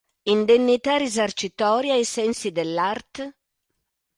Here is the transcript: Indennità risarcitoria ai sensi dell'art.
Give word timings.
Indennità 0.35 0.97
risarcitoria 0.97 1.93
ai 1.93 2.05
sensi 2.05 2.51
dell'art. 2.51 3.33